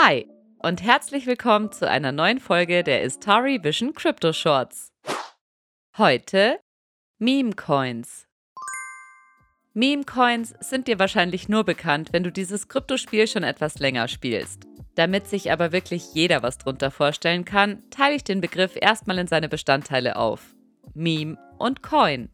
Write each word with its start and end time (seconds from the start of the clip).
Hi 0.00 0.28
und 0.60 0.80
herzlich 0.80 1.26
willkommen 1.26 1.72
zu 1.72 1.90
einer 1.90 2.12
neuen 2.12 2.38
Folge 2.38 2.84
der 2.84 3.02
Istari 3.02 3.64
Vision 3.64 3.94
Crypto 3.94 4.32
Shorts. 4.32 4.92
Heute 5.96 6.60
Meme 7.18 7.54
Coins. 7.54 8.28
Meme 9.74 10.04
Coins 10.04 10.54
sind 10.60 10.86
dir 10.86 11.00
wahrscheinlich 11.00 11.48
nur 11.48 11.64
bekannt, 11.64 12.12
wenn 12.12 12.22
du 12.22 12.30
dieses 12.30 12.68
Kryptospiel 12.68 13.26
schon 13.26 13.42
etwas 13.42 13.80
länger 13.80 14.06
spielst. 14.06 14.68
Damit 14.94 15.26
sich 15.26 15.50
aber 15.50 15.72
wirklich 15.72 16.14
jeder 16.14 16.44
was 16.44 16.58
drunter 16.58 16.92
vorstellen 16.92 17.44
kann, 17.44 17.82
teile 17.90 18.14
ich 18.14 18.22
den 18.22 18.40
Begriff 18.40 18.76
erstmal 18.80 19.18
in 19.18 19.26
seine 19.26 19.48
Bestandteile 19.48 20.14
auf. 20.14 20.54
Meme 20.94 21.38
und 21.58 21.82
Coin. 21.82 22.28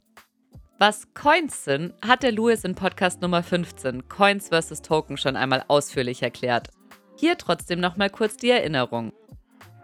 Was 0.79 1.15
Coins 1.15 1.65
sind, 1.65 1.95
hat 2.07 2.25
der 2.25 2.33
Louis 2.33 2.63
in 2.65 2.75
Podcast 2.75 3.23
Nummer 3.23 3.43
15, 3.43 4.07
Coins 4.11 4.51
vs. 4.51 4.83
Token, 4.83 5.17
schon 5.17 5.37
einmal 5.37 5.65
ausführlich 5.69 6.23
erklärt. 6.23 6.69
Hier 7.17 7.39
trotzdem 7.39 7.81
nochmal 7.81 8.11
kurz 8.11 8.37
die 8.37 8.51
Erinnerung. 8.51 9.13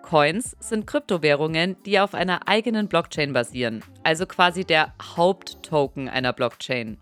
Coins 0.02 0.56
sind 0.58 0.86
Kryptowährungen, 0.86 1.76
die 1.84 2.00
auf 2.00 2.14
einer 2.14 2.48
eigenen 2.48 2.88
Blockchain 2.88 3.32
basieren, 3.32 3.84
also 4.02 4.26
quasi 4.26 4.64
der 4.64 4.92
Haupttoken 5.16 6.08
einer 6.08 6.32
Blockchain. 6.32 6.98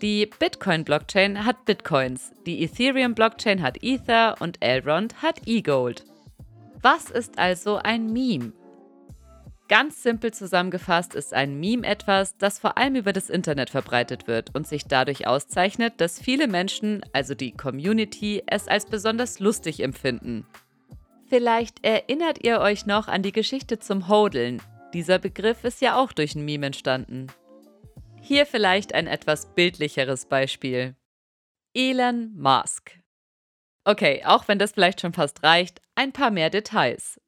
Die 0.00 0.26
Bitcoin-Blockchain 0.26 1.44
hat 1.44 1.64
Bitcoins, 1.64 2.32
die 2.46 2.62
Ethereum-Blockchain 2.64 3.62
hat 3.62 3.82
Ether 3.82 4.36
und 4.40 4.62
Elrond 4.62 5.22
hat 5.22 5.46
eGold. 5.46 6.04
Was 6.80 7.10
ist 7.10 7.38
also 7.38 7.76
ein 7.76 8.12
Meme? 8.12 8.52
Ganz 9.68 10.02
simpel 10.02 10.32
zusammengefasst 10.32 11.16
ist 11.16 11.34
ein 11.34 11.58
Meme 11.58 11.84
etwas, 11.84 12.36
das 12.38 12.60
vor 12.60 12.78
allem 12.78 12.94
über 12.94 13.12
das 13.12 13.28
Internet 13.28 13.68
verbreitet 13.70 14.28
wird 14.28 14.54
und 14.54 14.66
sich 14.66 14.84
dadurch 14.84 15.26
auszeichnet, 15.26 15.94
dass 15.96 16.20
viele 16.20 16.46
Menschen, 16.46 17.04
also 17.12 17.34
die 17.34 17.50
Community, 17.50 18.44
es 18.46 18.68
als 18.68 18.86
besonders 18.86 19.40
lustig 19.40 19.80
empfinden. 19.80 20.46
Vielleicht 21.28 21.84
erinnert 21.84 22.44
ihr 22.44 22.60
euch 22.60 22.86
noch 22.86 23.08
an 23.08 23.22
die 23.22 23.32
Geschichte 23.32 23.80
zum 23.80 24.08
Hodeln. 24.08 24.62
Dieser 24.94 25.18
Begriff 25.18 25.64
ist 25.64 25.80
ja 25.80 25.96
auch 25.96 26.12
durch 26.12 26.36
ein 26.36 26.44
Meme 26.44 26.66
entstanden. 26.66 27.26
Hier 28.22 28.46
vielleicht 28.46 28.94
ein 28.94 29.08
etwas 29.08 29.52
bildlicheres 29.54 30.26
Beispiel. 30.26 30.94
Elon 31.74 32.32
Musk. 32.36 32.92
Okay, 33.84 34.22
auch 34.24 34.46
wenn 34.46 34.60
das 34.60 34.72
vielleicht 34.72 35.00
schon 35.00 35.12
fast 35.12 35.42
reicht, 35.42 35.80
ein 35.96 36.12
paar 36.12 36.30
mehr 36.30 36.50
Details. 36.50 37.20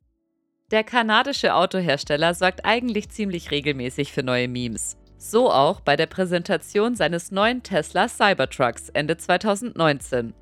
Der 0.70 0.84
kanadische 0.84 1.55
Autohersteller 1.55 2.34
sorgt 2.34 2.66
eigentlich 2.66 3.08
ziemlich 3.08 3.50
regelmäßig 3.50 4.12
für 4.12 4.22
neue 4.22 4.48
Memes. 4.48 4.98
So 5.16 5.50
auch 5.50 5.80
bei 5.80 5.97
der 5.97 6.05
Präsentation 6.05 6.94
seines 6.94 7.30
neuen 7.30 7.62
Tesla 7.62 8.06
Cybertrucks 8.06 8.91
Ende 8.91 9.16
2019. 9.16 10.34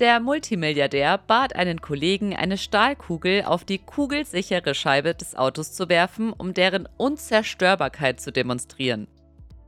Der 0.00 0.20
Multimilliardär 0.20 1.18
bat 1.18 1.54
einen 1.56 1.82
Kollegen, 1.82 2.34
eine 2.34 2.56
Stahlkugel 2.56 3.42
auf 3.44 3.64
die 3.64 3.78
kugelsichere 3.78 4.74
Scheibe 4.74 5.14
des 5.14 5.34
Autos 5.34 5.74
zu 5.74 5.90
werfen, 5.90 6.32
um 6.32 6.54
deren 6.54 6.88
Unzerstörbarkeit 6.96 8.22
zu 8.22 8.32
demonstrieren. 8.32 9.08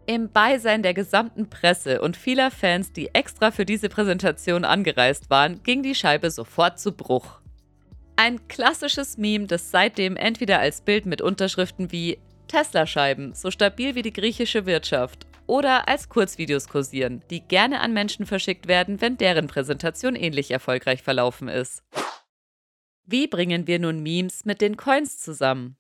Im 0.07 0.33
Beisein 0.33 0.83
der 0.83 0.95
gesamten 0.95 1.51
Presse 1.51 2.01
und 2.01 2.17
vieler 2.17 2.51
Fans, 2.51 2.95
die 2.95 3.15
extra 3.15 3.51
für 3.51 3.67
diese 3.67 3.91
Präsentation 3.91 4.65
angereist 4.65 5.29
waren, 5.29 5.63
ging 5.63 5.83
die 5.83 5.95
Scheibe 5.95 6.31
sofort 6.31 6.81
zu 6.81 6.93
Bruch. 6.93 7.40
Ein 8.23 8.47
klassisches 8.49 9.17
Meme, 9.17 9.47
das 9.47 9.71
seitdem 9.71 10.15
entweder 10.15 10.59
als 10.59 10.83
Bild 10.83 11.07
mit 11.07 11.23
Unterschriften 11.23 11.91
wie 11.91 12.19
Tesla-Scheiben, 12.49 13.33
so 13.33 13.51
stabil 13.51 13.95
wie 13.95 14.03
die 14.03 14.13
griechische 14.13 14.67
Wirtschaft, 14.67 15.27
oder 15.47 15.89
als 15.89 16.11
Kurzvideos 16.11 16.69
kursieren, 16.69 17.23
die 17.31 17.41
gerne 17.41 17.81
an 17.81 17.95
Menschen 17.95 18.27
verschickt 18.27 18.69
werden, 18.69 19.01
wenn 19.01 19.17
deren 19.17 19.47
Präsentation 19.47 20.17
ähnlich 20.17 20.51
erfolgreich 20.51 21.03
verlaufen 21.03 21.49
ist. 21.49 21.83
Wie 23.07 23.27
bringen 23.27 23.67
wir 23.67 23.79
nun 23.79 24.03
Memes 24.03 24.45
mit 24.45 24.61
den 24.61 24.77
Coins 24.77 25.19
zusammen? 25.19 25.79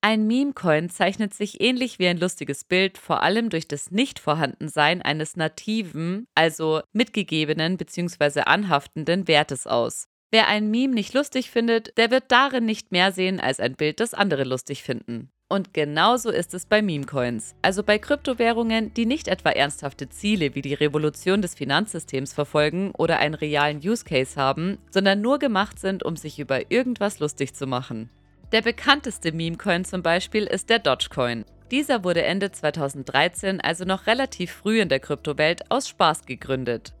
Ein 0.00 0.26
Meme-Coin 0.26 0.88
zeichnet 0.88 1.34
sich 1.34 1.60
ähnlich 1.60 1.98
wie 1.98 2.06
ein 2.06 2.16
lustiges 2.16 2.64
Bild 2.64 2.96
vor 2.96 3.22
allem 3.22 3.50
durch 3.50 3.68
das 3.68 3.90
Nichtvorhandensein 3.90 5.02
eines 5.02 5.36
nativen, 5.36 6.28
also 6.34 6.80
mitgegebenen 6.94 7.76
bzw. 7.76 8.40
anhaftenden 8.40 9.28
Wertes 9.28 9.66
aus. 9.66 10.08
Wer 10.34 10.48
ein 10.48 10.68
Meme 10.68 10.94
nicht 10.94 11.14
lustig 11.14 11.48
findet, 11.48 11.96
der 11.96 12.10
wird 12.10 12.24
darin 12.26 12.64
nicht 12.64 12.90
mehr 12.90 13.12
sehen 13.12 13.38
als 13.38 13.60
ein 13.60 13.76
Bild, 13.76 14.00
das 14.00 14.14
andere 14.14 14.42
lustig 14.42 14.82
finden. 14.82 15.30
Und 15.48 15.72
genauso 15.72 16.28
ist 16.28 16.54
es 16.54 16.66
bei 16.66 16.82
Meme-Coins, 16.82 17.54
also 17.62 17.84
bei 17.84 18.00
Kryptowährungen, 18.00 18.92
die 18.94 19.06
nicht 19.06 19.28
etwa 19.28 19.50
ernsthafte 19.50 20.08
Ziele 20.08 20.56
wie 20.56 20.60
die 20.60 20.74
Revolution 20.74 21.40
des 21.40 21.54
Finanzsystems 21.54 22.32
verfolgen 22.32 22.90
oder 22.98 23.20
einen 23.20 23.36
realen 23.36 23.78
Use 23.78 24.04
Case 24.04 24.34
haben, 24.34 24.78
sondern 24.90 25.20
nur 25.20 25.38
gemacht 25.38 25.78
sind, 25.78 26.02
um 26.02 26.16
sich 26.16 26.40
über 26.40 26.68
irgendwas 26.68 27.20
lustig 27.20 27.54
zu 27.54 27.68
machen. 27.68 28.10
Der 28.50 28.62
bekannteste 28.62 29.30
Meme-Coin 29.30 29.84
zum 29.84 30.02
Beispiel 30.02 30.46
ist 30.46 30.68
der 30.68 30.80
Dogecoin. 30.80 31.44
Dieser 31.70 32.02
wurde 32.02 32.24
Ende 32.24 32.50
2013, 32.50 33.60
also 33.60 33.84
noch 33.84 34.08
relativ 34.08 34.50
früh 34.50 34.80
in 34.80 34.88
der 34.88 34.98
Kryptowelt, 34.98 35.70
aus 35.70 35.88
Spaß 35.88 36.26
gegründet. 36.26 36.92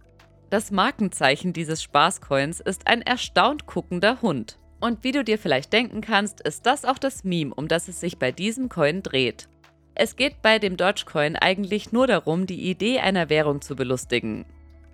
Das 0.54 0.70
Markenzeichen 0.70 1.52
dieses 1.52 1.82
Spaßcoins 1.82 2.60
ist 2.60 2.86
ein 2.86 3.02
erstaunt 3.02 3.66
guckender 3.66 4.22
Hund. 4.22 4.56
Und 4.80 5.02
wie 5.02 5.10
du 5.10 5.24
dir 5.24 5.36
vielleicht 5.36 5.72
denken 5.72 6.00
kannst, 6.00 6.40
ist 6.42 6.64
das 6.64 6.84
auch 6.84 6.98
das 6.98 7.24
Meme, 7.24 7.52
um 7.52 7.66
das 7.66 7.88
es 7.88 7.98
sich 7.98 8.20
bei 8.20 8.30
diesem 8.30 8.68
Coin 8.68 9.02
dreht. 9.02 9.48
Es 9.96 10.14
geht 10.14 10.42
bei 10.42 10.60
dem 10.60 10.76
Dogecoin 10.76 11.34
eigentlich 11.34 11.90
nur 11.90 12.06
darum, 12.06 12.46
die 12.46 12.70
Idee 12.70 13.00
einer 13.00 13.30
Währung 13.30 13.62
zu 13.62 13.74
belustigen. 13.74 14.44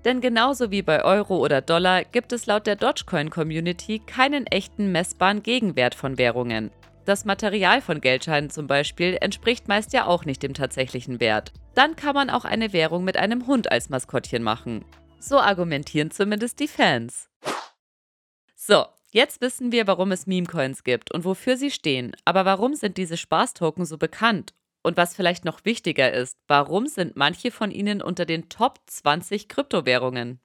Denn 0.07 0.23
genauso 0.23 0.71
wie 0.71 0.81
bei 0.81 1.05
Euro 1.05 1.37
oder 1.37 1.61
Dollar 1.61 2.05
gibt 2.05 2.33
es 2.33 2.47
laut 2.47 2.67
der 2.67 2.77
Dogecoin-Community 2.77 3.99
keinen 4.07 4.47
echten 4.47 4.93
messbaren 4.93 5.43
Gegenwert 5.43 5.95
von 5.95 6.17
Währungen. 6.17 6.71
Das 7.05 7.27
Material 7.27 7.83
von 7.83 8.01
Geldscheinen 8.01 8.49
zum 8.49 8.67
Beispiel 8.67 9.19
entspricht 9.21 9.69
meist 9.69 9.93
ja 9.93 10.07
auch 10.07 10.25
nicht 10.25 10.43
dem 10.43 10.55
tatsächlichen 10.55 11.21
Wert. 11.21 11.53
Dann 11.75 11.97
kann 11.97 12.15
man 12.15 12.31
auch 12.31 12.47
eine 12.47 12.73
Währung 12.73 13.05
mit 13.05 13.19
einem 13.19 13.47
Hund 13.47 13.71
als 13.71 13.91
Maskottchen 13.91 14.43
machen. 14.43 14.87
So 15.21 15.39
argumentieren 15.39 16.11
zumindest 16.11 16.59
die 16.61 16.67
Fans. 16.67 17.29
So, 18.57 18.87
jetzt 19.11 19.43
wissen 19.43 19.71
wir, 19.71 19.87
warum 19.87 20.13
es 20.13 20.27
Meme-Coins 20.27 20.83
gibt 20.83 21.13
und 21.13 21.25
wofür 21.25 21.59
sie 21.59 21.71
stehen. 21.71 22.17
Aber 22.25 22.47
warum 22.47 22.75
sind 22.75 22.97
diese 22.97 23.19
Spaßtoken 23.19 23.85
so 23.85 23.99
bekannt? 23.99 24.55
Und 24.83 24.97
was 24.97 25.15
vielleicht 25.15 25.45
noch 25.45 25.67
wichtiger 25.67 26.11
ist, 26.11 26.39
warum 26.49 26.87
sind 26.87 27.15
manche 27.15 27.51
von 27.51 27.71
ihnen 27.71 28.01
unter 28.01 28.25
den 28.25 28.49
Top 28.49 28.81
20 28.87 29.49
Kryptowährungen? 29.49 30.41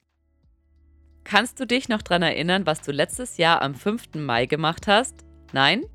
Kannst 1.23 1.57
du 1.59 1.65
dich 1.65 1.87
noch 1.87 2.01
daran 2.01 2.23
erinnern, 2.23 2.65
was 2.65 2.81
du 2.81 2.91
letztes 2.91 3.37
Jahr 3.37 3.61
am 3.61 3.75
5. 3.75 4.15
Mai 4.15 4.45
gemacht 4.45 4.87
hast? 4.87 5.23
Nein? 5.53 5.85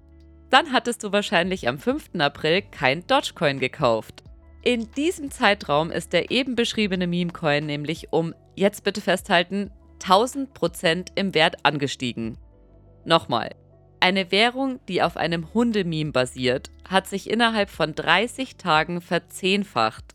Dann 0.49 0.73
hattest 0.73 1.05
du 1.05 1.13
wahrscheinlich 1.13 1.69
am 1.69 1.79
5. 1.79 2.19
April 2.19 2.63
kein 2.63 3.07
Dogecoin 3.07 3.61
gekauft. 3.61 4.25
In 4.63 4.91
diesem 4.93 5.31
Zeitraum 5.31 5.91
ist 5.91 6.13
der 6.13 6.31
eben 6.31 6.55
beschriebene 6.55 7.07
Meme-Coin 7.07 7.65
nämlich 7.65 8.13
um, 8.13 8.35
jetzt 8.61 8.85
bitte 8.85 9.01
festhalten, 9.01 9.73
1000% 10.01 11.09
im 11.17 11.35
Wert 11.35 11.65
angestiegen. 11.65 12.39
Nochmal. 13.05 13.51
Eine 13.99 14.31
Währung, 14.31 14.81
die 14.89 15.03
auf 15.03 15.17
einem 15.17 15.53
Hundememe 15.53 16.13
basiert, 16.13 16.71
hat 16.89 17.07
sich 17.07 17.29
innerhalb 17.29 17.69
von 17.69 17.95
30 17.95 18.57
Tagen 18.57 19.01
verzehnfacht. 19.01 20.15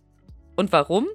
Und 0.55 0.71
warum? 0.71 1.07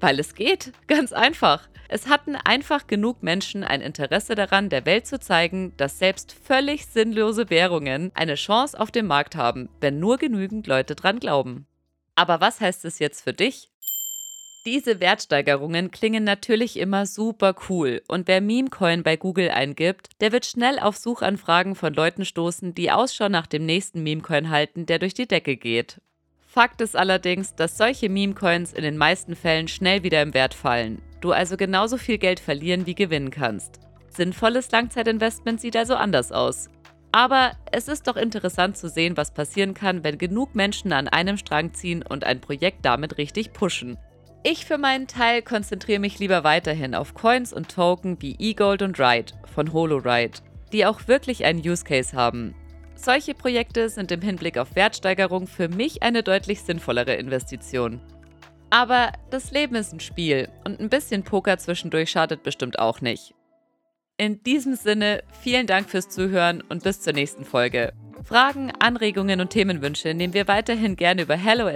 Weil 0.00 0.18
es 0.18 0.34
geht. 0.34 0.72
Ganz 0.86 1.12
einfach. 1.12 1.68
Es 1.88 2.06
hatten 2.06 2.36
einfach 2.36 2.86
genug 2.86 3.22
Menschen 3.22 3.64
ein 3.64 3.80
Interesse 3.80 4.34
daran, 4.34 4.68
der 4.68 4.84
Welt 4.84 5.06
zu 5.06 5.18
zeigen, 5.18 5.72
dass 5.78 5.98
selbst 5.98 6.32
völlig 6.32 6.86
sinnlose 6.86 7.48
Währungen 7.48 8.12
eine 8.14 8.34
Chance 8.34 8.78
auf 8.78 8.90
dem 8.90 9.06
Markt 9.06 9.36
haben, 9.36 9.70
wenn 9.80 9.98
nur 9.98 10.18
genügend 10.18 10.66
Leute 10.66 10.94
dran 10.94 11.18
glauben. 11.18 11.66
Aber 12.14 12.42
was 12.42 12.60
heißt 12.60 12.84
es 12.84 12.98
jetzt 12.98 13.22
für 13.22 13.32
dich? 13.32 13.70
Diese 14.68 15.00
Wertsteigerungen 15.00 15.90
klingen 15.90 16.24
natürlich 16.24 16.78
immer 16.78 17.06
super 17.06 17.54
cool 17.70 18.02
und 18.06 18.28
wer 18.28 18.42
Memecoin 18.42 19.02
bei 19.02 19.16
Google 19.16 19.48
eingibt, 19.48 20.10
der 20.20 20.30
wird 20.30 20.44
schnell 20.44 20.78
auf 20.78 20.98
Suchanfragen 20.98 21.74
von 21.74 21.94
Leuten 21.94 22.26
stoßen, 22.26 22.74
die 22.74 22.90
Ausschau 22.90 23.30
nach 23.30 23.46
dem 23.46 23.64
nächsten 23.64 24.02
Memecoin 24.02 24.50
halten, 24.50 24.84
der 24.84 24.98
durch 24.98 25.14
die 25.14 25.26
Decke 25.26 25.56
geht. 25.56 26.02
Fakt 26.46 26.82
ist 26.82 26.96
allerdings, 26.96 27.54
dass 27.54 27.78
solche 27.78 28.10
Memecoins 28.10 28.74
in 28.74 28.82
den 28.82 28.98
meisten 28.98 29.36
Fällen 29.36 29.68
schnell 29.68 30.02
wieder 30.02 30.20
im 30.20 30.34
Wert 30.34 30.52
fallen, 30.52 31.00
du 31.22 31.32
also 31.32 31.56
genauso 31.56 31.96
viel 31.96 32.18
Geld 32.18 32.38
verlieren 32.38 32.84
wie 32.84 32.94
gewinnen 32.94 33.30
kannst. 33.30 33.80
Sinnvolles 34.10 34.70
Langzeitinvestment 34.70 35.62
sieht 35.62 35.78
also 35.78 35.94
anders 35.94 36.30
aus. 36.30 36.68
Aber 37.10 37.52
es 37.72 37.88
ist 37.88 38.06
doch 38.06 38.16
interessant 38.16 38.76
zu 38.76 38.90
sehen, 38.90 39.16
was 39.16 39.32
passieren 39.32 39.72
kann, 39.72 40.04
wenn 40.04 40.18
genug 40.18 40.54
Menschen 40.54 40.92
an 40.92 41.08
einem 41.08 41.38
Strang 41.38 41.72
ziehen 41.72 42.04
und 42.06 42.24
ein 42.24 42.42
Projekt 42.42 42.84
damit 42.84 43.16
richtig 43.16 43.54
pushen. 43.54 43.96
Ich 44.44 44.64
für 44.64 44.78
meinen 44.78 45.08
Teil 45.08 45.42
konzentriere 45.42 45.98
mich 45.98 46.18
lieber 46.18 46.44
weiterhin 46.44 46.94
auf 46.94 47.14
Coins 47.14 47.52
und 47.52 47.68
Token 47.68 48.22
wie 48.22 48.36
eGold 48.38 48.82
und 48.82 48.98
Ride 48.98 49.32
von 49.52 49.72
HoloRide, 49.72 50.38
die 50.72 50.86
auch 50.86 51.08
wirklich 51.08 51.44
einen 51.44 51.60
Use 51.60 51.84
Case 51.84 52.16
haben. 52.16 52.54
Solche 52.94 53.34
Projekte 53.34 53.88
sind 53.88 54.10
im 54.12 54.22
Hinblick 54.22 54.58
auf 54.58 54.74
Wertsteigerung 54.74 55.46
für 55.46 55.68
mich 55.68 56.02
eine 56.02 56.22
deutlich 56.22 56.62
sinnvollere 56.62 57.14
Investition. 57.14 58.00
Aber 58.70 59.12
das 59.30 59.50
Leben 59.50 59.74
ist 59.74 59.92
ein 59.92 60.00
Spiel 60.00 60.48
und 60.64 60.78
ein 60.80 60.88
bisschen 60.88 61.24
Poker 61.24 61.58
zwischendurch 61.58 62.10
schadet 62.10 62.42
bestimmt 62.42 62.78
auch 62.78 63.00
nicht. 63.00 63.34
In 64.18 64.42
diesem 64.42 64.74
Sinne, 64.74 65.22
vielen 65.40 65.66
Dank 65.66 65.88
fürs 65.88 66.08
Zuhören 66.08 66.60
und 66.68 66.82
bis 66.82 67.00
zur 67.00 67.12
nächsten 67.12 67.44
Folge. 67.44 67.92
Fragen, 68.24 68.72
Anregungen 68.78 69.40
und 69.40 69.50
Themenwünsche 69.50 70.14
nehmen 70.14 70.34
wir 70.34 70.48
weiterhin 70.48 70.96
gerne 70.96 71.22
über 71.22 71.36
hello 71.36 71.68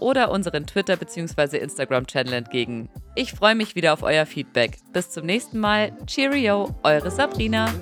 oder 0.00 0.30
unseren 0.30 0.66
Twitter- 0.66 0.96
bzw. 0.96 1.58
Instagram-Channel 1.58 2.34
entgegen. 2.34 2.88
Ich 3.14 3.32
freue 3.32 3.54
mich 3.54 3.74
wieder 3.74 3.92
auf 3.92 4.02
euer 4.02 4.26
Feedback. 4.26 4.78
Bis 4.92 5.10
zum 5.10 5.26
nächsten 5.26 5.58
Mal. 5.58 5.92
Cheerio, 6.06 6.74
eure 6.82 7.10
Sabrina. 7.10 7.72